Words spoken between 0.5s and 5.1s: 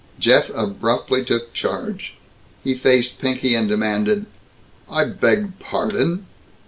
abruptly took charge. He faced Pinky and demanded, "I